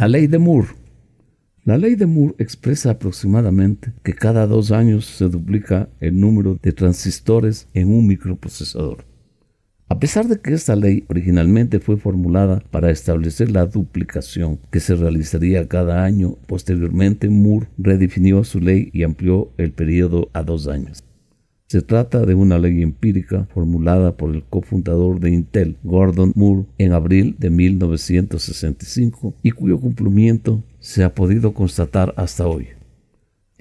La 0.00 0.08
ley 0.08 0.28
de 0.28 0.38
Moore. 0.38 0.68
La 1.62 1.76
ley 1.76 1.94
de 1.94 2.06
Moore 2.06 2.34
expresa 2.38 2.92
aproximadamente 2.92 3.92
que 4.02 4.14
cada 4.14 4.46
dos 4.46 4.72
años 4.72 5.04
se 5.04 5.28
duplica 5.28 5.90
el 6.00 6.18
número 6.18 6.58
de 6.62 6.72
transistores 6.72 7.68
en 7.74 7.92
un 7.92 8.06
microprocesador. 8.06 9.04
A 9.90 10.00
pesar 10.00 10.26
de 10.26 10.40
que 10.40 10.54
esta 10.54 10.74
ley 10.74 11.04
originalmente 11.08 11.80
fue 11.80 11.98
formulada 11.98 12.62
para 12.70 12.90
establecer 12.90 13.50
la 13.50 13.66
duplicación 13.66 14.58
que 14.70 14.80
se 14.80 14.94
realizaría 14.94 15.68
cada 15.68 16.02
año, 16.02 16.38
posteriormente 16.46 17.28
Moore 17.28 17.68
redefinió 17.76 18.42
su 18.42 18.58
ley 18.58 18.88
y 18.94 19.02
amplió 19.02 19.52
el 19.58 19.72
periodo 19.72 20.30
a 20.32 20.42
dos 20.42 20.66
años. 20.66 21.04
Se 21.70 21.82
trata 21.82 22.26
de 22.26 22.34
una 22.34 22.58
ley 22.58 22.82
empírica 22.82 23.46
formulada 23.54 24.16
por 24.16 24.34
el 24.34 24.42
cofundador 24.42 25.20
de 25.20 25.30
Intel, 25.30 25.76
Gordon 25.84 26.32
Moore, 26.34 26.64
en 26.78 26.92
abril 26.92 27.36
de 27.38 27.48
1965 27.48 29.34
y 29.44 29.52
cuyo 29.52 29.78
cumplimiento 29.78 30.64
se 30.80 31.04
ha 31.04 31.14
podido 31.14 31.54
constatar 31.54 32.12
hasta 32.16 32.48
hoy. 32.48 32.66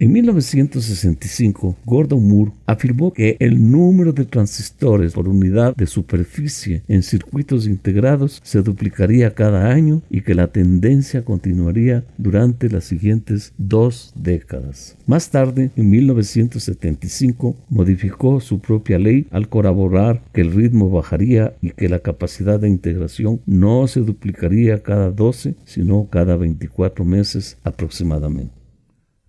En 0.00 0.12
1965, 0.12 1.76
Gordon 1.84 2.28
Moore 2.28 2.52
afirmó 2.66 3.12
que 3.12 3.36
el 3.40 3.68
número 3.68 4.12
de 4.12 4.26
transistores 4.26 5.14
por 5.14 5.28
unidad 5.28 5.74
de 5.74 5.88
superficie 5.88 6.84
en 6.86 7.02
circuitos 7.02 7.66
integrados 7.66 8.40
se 8.44 8.62
duplicaría 8.62 9.34
cada 9.34 9.72
año 9.72 10.02
y 10.08 10.20
que 10.20 10.36
la 10.36 10.52
tendencia 10.52 11.24
continuaría 11.24 12.04
durante 12.16 12.68
las 12.68 12.84
siguientes 12.84 13.52
dos 13.58 14.12
décadas. 14.14 14.96
Más 15.08 15.30
tarde, 15.30 15.72
en 15.74 15.90
1975, 15.90 17.56
modificó 17.68 18.40
su 18.40 18.60
propia 18.60 19.00
ley 19.00 19.26
al 19.32 19.48
corroborar 19.48 20.22
que 20.32 20.42
el 20.42 20.52
ritmo 20.52 20.90
bajaría 20.90 21.56
y 21.60 21.70
que 21.70 21.88
la 21.88 21.98
capacidad 21.98 22.60
de 22.60 22.68
integración 22.68 23.40
no 23.46 23.88
se 23.88 23.98
duplicaría 23.98 24.80
cada 24.80 25.10
12, 25.10 25.56
sino 25.64 26.06
cada 26.08 26.36
24 26.36 27.04
meses 27.04 27.58
aproximadamente. 27.64 28.57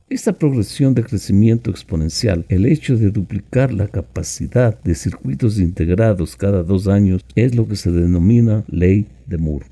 Esta 0.09 0.33
progresión 0.33 0.95
de 0.95 1.03
crecimiento 1.03 1.69
exponencial, 1.69 2.43
el 2.49 2.65
hecho 2.65 2.97
de 2.97 3.11
duplicar 3.11 3.71
la 3.71 3.87
capacidad 3.87 4.81
de 4.81 4.95
circuitos 4.95 5.59
integrados 5.59 6.35
cada 6.35 6.63
dos 6.63 6.87
años, 6.87 7.23
es 7.35 7.53
lo 7.53 7.67
que 7.67 7.75
se 7.75 7.91
denomina 7.91 8.65
ley 8.67 9.05
de 9.27 9.37
Moore. 9.37 9.67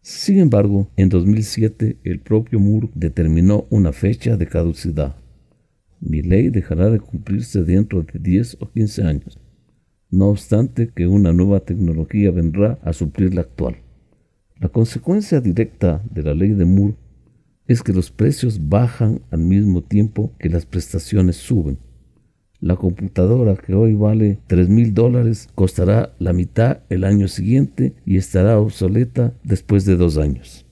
Sin 0.00 0.38
embargo, 0.38 0.88
en 0.96 1.10
2007 1.10 1.98
el 2.02 2.20
propio 2.20 2.58
Moore 2.58 2.88
determinó 2.94 3.66
una 3.68 3.92
fecha 3.92 4.38
de 4.38 4.46
caducidad. 4.46 5.16
Mi 6.00 6.22
ley 6.22 6.48
dejará 6.48 6.88
de 6.88 7.00
cumplirse 7.00 7.62
dentro 7.62 8.02
de 8.04 8.18
10 8.18 8.56
o 8.60 8.70
15 8.70 9.02
años, 9.02 9.38
no 10.10 10.28
obstante 10.28 10.88
que 10.96 11.06
una 11.06 11.34
nueva 11.34 11.60
tecnología 11.60 12.30
vendrá 12.30 12.78
a 12.82 12.94
suplir 12.94 13.34
la 13.34 13.42
actual. 13.42 13.76
La 14.58 14.70
consecuencia 14.70 15.42
directa 15.42 16.02
de 16.10 16.22
la 16.22 16.32
ley 16.32 16.54
de 16.54 16.64
Moore 16.64 16.94
es 17.68 17.82
que 17.82 17.92
los 17.92 18.10
precios 18.10 18.68
bajan 18.68 19.20
al 19.30 19.40
mismo 19.40 19.82
tiempo 19.82 20.32
que 20.38 20.48
las 20.48 20.66
prestaciones 20.66 21.36
suben. 21.36 21.78
La 22.60 22.74
computadora 22.74 23.54
que 23.54 23.74
hoy 23.74 23.94
vale 23.94 24.40
3 24.48 24.68
mil 24.68 24.92
dólares 24.94 25.48
costará 25.54 26.14
la 26.18 26.32
mitad 26.32 26.80
el 26.88 27.04
año 27.04 27.28
siguiente 27.28 27.94
y 28.04 28.16
estará 28.16 28.58
obsoleta 28.58 29.34
después 29.44 29.84
de 29.84 29.96
dos 29.96 30.18
años. 30.18 30.64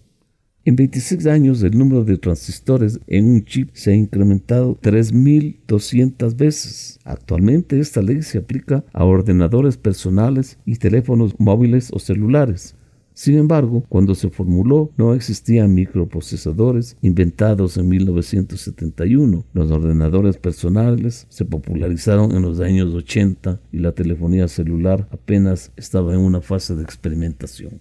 En 0.64 0.74
26 0.74 1.26
años 1.28 1.62
el 1.62 1.78
número 1.78 2.02
de 2.02 2.18
transistores 2.18 2.98
en 3.06 3.26
un 3.26 3.44
chip 3.44 3.70
se 3.74 3.92
ha 3.92 3.94
incrementado 3.94 4.76
3.200 4.80 6.34
veces. 6.34 6.98
Actualmente 7.04 7.78
esta 7.78 8.02
ley 8.02 8.22
se 8.22 8.38
aplica 8.38 8.84
a 8.92 9.04
ordenadores 9.04 9.76
personales 9.76 10.58
y 10.66 10.76
teléfonos 10.76 11.38
móviles 11.38 11.90
o 11.92 12.00
celulares. 12.00 12.74
Sin 13.16 13.38
embargo, 13.38 13.82
cuando 13.88 14.14
se 14.14 14.28
formuló 14.28 14.90
no 14.98 15.14
existían 15.14 15.72
microprocesadores 15.72 16.98
inventados 17.00 17.78
en 17.78 17.88
1971. 17.88 19.46
Los 19.54 19.70
ordenadores 19.70 20.36
personales 20.36 21.26
se 21.30 21.46
popularizaron 21.46 22.36
en 22.36 22.42
los 22.42 22.60
años 22.60 22.92
80 22.92 23.58
y 23.72 23.78
la 23.78 23.92
telefonía 23.92 24.48
celular 24.48 25.08
apenas 25.10 25.72
estaba 25.76 26.12
en 26.12 26.20
una 26.20 26.42
fase 26.42 26.76
de 26.76 26.82
experimentación. 26.82 27.80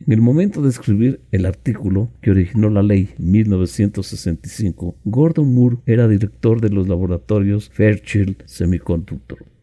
En 0.00 0.14
el 0.14 0.22
momento 0.22 0.62
de 0.62 0.70
escribir 0.70 1.20
el 1.30 1.44
artículo 1.44 2.08
que 2.22 2.30
originó 2.30 2.70
la 2.70 2.82
ley 2.82 3.10
1965, 3.18 4.96
Gordon 5.04 5.54
Moore 5.54 5.76
era 5.84 6.08
director 6.08 6.62
de 6.62 6.70
los 6.70 6.88
laboratorios 6.88 7.68
Fairchild 7.68 8.44
Semiconductor. 8.46 9.57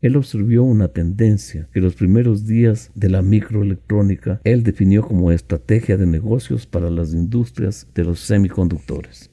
Él 0.00 0.14
observó 0.16 0.62
una 0.62 0.88
tendencia 0.88 1.68
que 1.72 1.80
los 1.80 1.94
primeros 1.94 2.46
días 2.46 2.92
de 2.94 3.08
la 3.08 3.20
microelectrónica 3.20 4.40
él 4.44 4.62
definió 4.62 5.02
como 5.02 5.32
estrategia 5.32 5.96
de 5.96 6.06
negocios 6.06 6.66
para 6.66 6.88
las 6.88 7.12
industrias 7.12 7.88
de 7.94 8.04
los 8.04 8.20
semiconductores. 8.20 9.30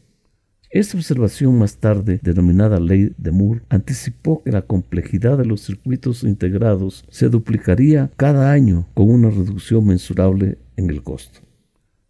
Esta 0.71 0.97
observación 0.97 1.57
más 1.57 1.77
tarde, 1.77 2.19
denominada 2.21 2.79
ley 2.79 3.13
de 3.17 3.31
Moore, 3.31 3.61
anticipó 3.69 4.43
que 4.43 4.51
la 4.51 4.63
complejidad 4.63 5.37
de 5.37 5.45
los 5.45 5.61
circuitos 5.61 6.23
integrados 6.23 7.05
se 7.09 7.29
duplicaría 7.29 8.11
cada 8.17 8.51
año 8.51 8.87
con 8.93 9.09
una 9.09 9.29
reducción 9.29 9.85
mensurable 9.85 10.57
en 10.75 10.89
el 10.89 11.03
costo. 11.03 11.39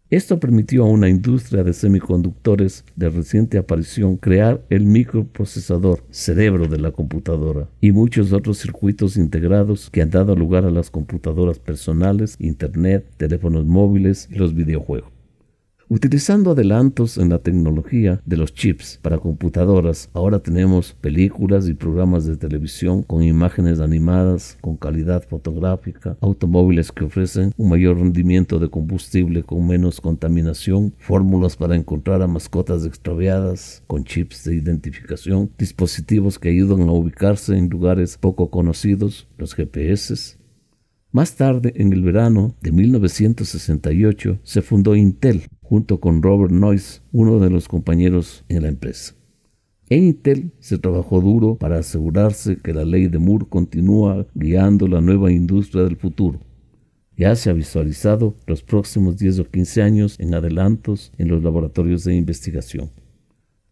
Esto 0.08 0.38
permitió 0.38 0.84
a 0.84 0.88
una 0.88 1.08
industria 1.08 1.64
de 1.64 1.72
semiconductores 1.72 2.84
de 2.94 3.08
reciente 3.08 3.58
aparición 3.58 4.16
crear 4.16 4.62
el 4.70 4.86
microprocesador, 4.86 6.04
cerebro 6.10 6.68
de 6.68 6.78
la 6.78 6.92
computadora, 6.92 7.68
y 7.80 7.90
muchos 7.90 8.32
otros 8.32 8.58
circuitos 8.58 9.16
integrados 9.16 9.90
que 9.90 10.02
han 10.02 10.10
dado 10.10 10.36
lugar 10.36 10.64
a 10.64 10.70
las 10.70 10.90
computadoras 10.90 11.58
personales, 11.58 12.36
Internet, 12.38 13.04
teléfonos 13.16 13.66
móviles 13.66 14.28
y 14.30 14.36
los 14.36 14.54
videojuegos. 14.54 15.15
Utilizando 15.88 16.50
adelantos 16.50 17.16
en 17.16 17.28
la 17.28 17.38
tecnología 17.38 18.20
de 18.26 18.36
los 18.36 18.52
chips 18.52 18.98
para 19.00 19.18
computadoras, 19.18 20.10
ahora 20.14 20.40
tenemos 20.40 20.94
películas 21.00 21.68
y 21.68 21.74
programas 21.74 22.26
de 22.26 22.36
televisión 22.36 23.04
con 23.04 23.22
imágenes 23.22 23.78
animadas, 23.78 24.58
con 24.60 24.76
calidad 24.76 25.22
fotográfica, 25.22 26.16
automóviles 26.20 26.90
que 26.90 27.04
ofrecen 27.04 27.52
un 27.56 27.68
mayor 27.68 27.98
rendimiento 27.98 28.58
de 28.58 28.68
combustible 28.68 29.44
con 29.44 29.64
menos 29.64 30.00
contaminación, 30.00 30.92
fórmulas 30.98 31.56
para 31.56 31.76
encontrar 31.76 32.20
a 32.20 32.26
mascotas 32.26 32.84
extraviadas, 32.84 33.84
con 33.86 34.02
chips 34.02 34.42
de 34.42 34.56
identificación, 34.56 35.52
dispositivos 35.56 36.40
que 36.40 36.48
ayudan 36.48 36.88
a 36.88 36.92
ubicarse 36.92 37.56
en 37.56 37.68
lugares 37.68 38.18
poco 38.18 38.50
conocidos, 38.50 39.28
los 39.38 39.54
GPS, 39.54 40.36
más 41.16 41.34
tarde, 41.34 41.72
en 41.76 41.94
el 41.94 42.02
verano 42.02 42.54
de 42.60 42.72
1968, 42.72 44.40
se 44.42 44.60
fundó 44.60 44.94
Intel, 44.94 45.44
junto 45.62 45.98
con 45.98 46.22
Robert 46.22 46.52
Noyce, 46.52 47.00
uno 47.10 47.38
de 47.38 47.48
los 47.48 47.68
compañeros 47.68 48.44
en 48.50 48.64
la 48.64 48.68
empresa. 48.68 49.14
En 49.88 50.04
Intel 50.04 50.52
se 50.58 50.76
trabajó 50.76 51.22
duro 51.22 51.56
para 51.56 51.78
asegurarse 51.78 52.58
que 52.58 52.74
la 52.74 52.84
ley 52.84 53.08
de 53.08 53.18
Moore 53.18 53.46
continúa 53.48 54.26
guiando 54.34 54.86
la 54.88 55.00
nueva 55.00 55.32
industria 55.32 55.84
del 55.84 55.96
futuro. 55.96 56.38
Ya 57.16 57.34
se 57.34 57.48
ha 57.48 57.54
visualizado 57.54 58.36
los 58.46 58.62
próximos 58.62 59.16
10 59.16 59.38
o 59.38 59.44
15 59.46 59.80
años 59.80 60.16
en 60.20 60.34
adelantos 60.34 61.14
en 61.16 61.28
los 61.28 61.42
laboratorios 61.42 62.04
de 62.04 62.14
investigación. 62.14 62.90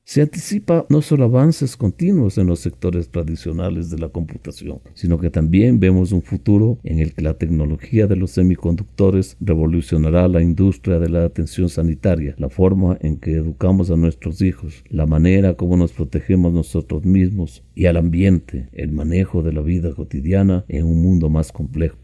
Se 0.07 0.21
anticipa 0.21 0.85
no 0.91 1.01
solo 1.01 1.25
avances 1.25 1.79
continuos 1.79 2.37
en 2.37 2.47
los 2.47 2.61
sectores 2.61 3.09
tradicionales 3.09 3.89
de 3.89 3.99
la 3.99 4.11
computación, 4.11 4.81
sino 4.93 5.19
que 5.19 5.31
también 5.31 5.81
vemos 5.81 6.13
un 6.13 6.21
futuro 6.21 6.79
en 6.85 6.99
el 6.99 7.15
que 7.15 7.23
la 7.23 7.39
tecnología 7.39 8.07
de 8.07 8.17
los 8.17 8.33
semiconductores 8.33 9.39
revolucionará 9.41 10.29
la 10.29 10.43
industria 10.43 10.99
de 10.99 11.09
la 11.09 11.25
atención 11.25 11.71
sanitaria, 11.71 12.35
la 12.37 12.51
forma 12.51 12.99
en 13.01 13.17
que 13.17 13.33
educamos 13.33 13.91
a 13.91 13.97
nuestros 13.97 14.43
hijos, 14.43 14.85
la 14.91 15.07
manera 15.07 15.55
como 15.55 15.75
nos 15.79 15.93
protegemos 15.93 16.53
nosotros 16.53 17.07
mismos 17.07 17.65
y 17.75 17.87
al 17.87 17.97
ambiente, 17.97 18.69
el 18.73 18.93
manejo 18.93 19.43
de 19.43 19.55
la 19.55 19.63
vida 19.63 19.95
cotidiana 19.95 20.67
en 20.69 20.85
un 20.85 21.01
mundo 21.01 21.31
más 21.31 21.51
complejo. 21.51 22.04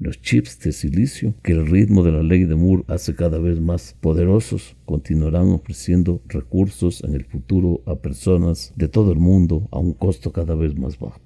Los 0.00 0.20
chips 0.20 0.58
de 0.58 0.72
silicio, 0.72 1.34
que 1.42 1.52
el 1.52 1.68
ritmo 1.68 2.02
de 2.02 2.10
la 2.10 2.24
ley 2.24 2.44
de 2.44 2.56
Moore 2.56 2.82
hace 2.88 3.14
cada 3.14 3.38
vez 3.38 3.60
más 3.60 3.96
poderosos, 4.00 4.76
continuarán 4.84 5.50
ofreciendo 5.50 6.20
recursos 6.26 7.04
en 7.04 7.14
el 7.14 7.24
futuro 7.24 7.80
a 7.86 7.94
personas 7.94 8.72
de 8.74 8.88
todo 8.88 9.12
el 9.12 9.20
mundo 9.20 9.68
a 9.70 9.78
un 9.78 9.92
costo 9.92 10.32
cada 10.32 10.56
vez 10.56 10.76
más 10.76 10.98
bajo. 10.98 11.20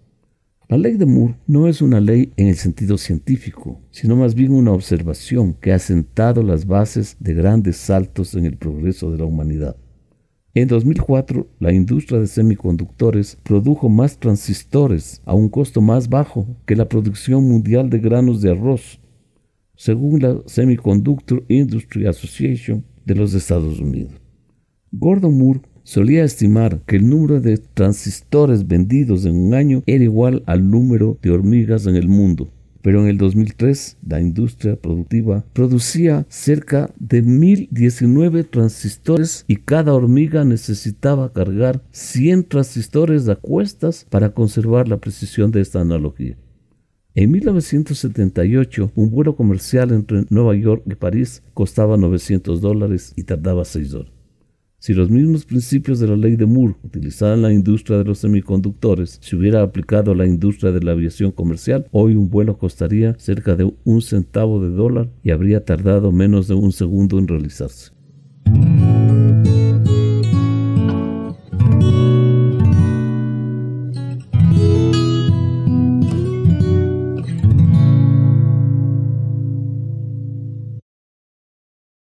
La 0.68 0.76
ley 0.76 0.98
de 0.98 1.06
Moore 1.06 1.36
no 1.46 1.66
es 1.66 1.80
una 1.80 1.98
ley 1.98 2.34
en 2.36 2.48
el 2.48 2.56
sentido 2.56 2.98
científico, 2.98 3.80
sino 3.90 4.16
más 4.16 4.34
bien 4.34 4.52
una 4.52 4.72
observación 4.72 5.54
que 5.54 5.72
ha 5.72 5.78
sentado 5.78 6.42
las 6.42 6.66
bases 6.66 7.16
de 7.20 7.32
grandes 7.32 7.78
saltos 7.78 8.34
en 8.34 8.44
el 8.44 8.58
progreso 8.58 9.10
de 9.10 9.16
la 9.16 9.24
humanidad. 9.24 9.76
En 10.60 10.66
2004, 10.66 11.46
la 11.60 11.72
industria 11.72 12.18
de 12.18 12.26
semiconductores 12.26 13.38
produjo 13.44 13.88
más 13.88 14.18
transistores 14.18 15.22
a 15.24 15.32
un 15.32 15.48
costo 15.48 15.80
más 15.80 16.08
bajo 16.08 16.48
que 16.66 16.74
la 16.74 16.88
producción 16.88 17.44
mundial 17.44 17.90
de 17.90 18.00
granos 18.00 18.42
de 18.42 18.50
arroz, 18.50 18.98
según 19.76 20.20
la 20.20 20.36
Semiconductor 20.46 21.44
Industry 21.46 22.08
Association 22.08 22.84
de 23.06 23.14
los 23.14 23.34
Estados 23.34 23.78
Unidos. 23.78 24.14
Gordon 24.90 25.38
Moore 25.38 25.60
solía 25.84 26.24
estimar 26.24 26.80
que 26.86 26.96
el 26.96 27.08
número 27.08 27.40
de 27.40 27.58
transistores 27.58 28.66
vendidos 28.66 29.26
en 29.26 29.36
un 29.36 29.54
año 29.54 29.84
era 29.86 30.02
igual 30.02 30.42
al 30.46 30.68
número 30.68 31.18
de 31.22 31.30
hormigas 31.30 31.86
en 31.86 31.94
el 31.94 32.08
mundo. 32.08 32.50
Pero 32.82 33.02
en 33.02 33.08
el 33.08 33.18
2003 33.18 33.98
la 34.06 34.20
industria 34.20 34.76
productiva 34.76 35.44
producía 35.52 36.26
cerca 36.28 36.90
de 36.98 37.22
1019 37.22 38.44
transistores 38.44 39.44
y 39.46 39.56
cada 39.56 39.94
hormiga 39.94 40.44
necesitaba 40.44 41.32
cargar 41.32 41.82
100 41.90 42.44
transistores 42.44 43.28
a 43.28 43.36
cuestas 43.36 44.06
para 44.08 44.30
conservar 44.30 44.88
la 44.88 44.98
precisión 44.98 45.50
de 45.50 45.60
esta 45.60 45.80
analogía. 45.80 46.36
En 47.14 47.32
1978, 47.32 48.92
un 48.94 49.10
vuelo 49.10 49.34
comercial 49.34 49.90
entre 49.90 50.24
Nueva 50.30 50.54
York 50.54 50.84
y 50.86 50.94
París 50.94 51.42
costaba 51.52 51.96
900 51.96 52.60
dólares 52.60 53.12
y 53.16 53.24
tardaba 53.24 53.64
6 53.64 53.94
horas. 53.94 54.17
Si 54.80 54.94
los 54.94 55.10
mismos 55.10 55.44
principios 55.44 55.98
de 55.98 56.06
la 56.06 56.16
ley 56.16 56.36
de 56.36 56.46
Moore 56.46 56.76
utilizaban 56.84 57.42
la 57.42 57.52
industria 57.52 57.98
de 57.98 58.04
los 58.04 58.18
semiconductores 58.18 59.18
se 59.20 59.34
hubiera 59.34 59.60
aplicado 59.62 60.12
a 60.12 60.14
la 60.14 60.24
industria 60.24 60.70
de 60.70 60.80
la 60.80 60.92
aviación 60.92 61.32
comercial, 61.32 61.88
hoy 61.90 62.14
un 62.14 62.30
vuelo 62.30 62.58
costaría 62.58 63.18
cerca 63.18 63.56
de 63.56 63.72
un 63.84 64.02
centavo 64.02 64.62
de 64.62 64.70
dólar 64.70 65.10
y 65.24 65.32
habría 65.32 65.64
tardado 65.64 66.12
menos 66.12 66.46
de 66.46 66.54
un 66.54 66.70
segundo 66.70 67.18
en 67.18 67.26
realizarse. 67.26 67.97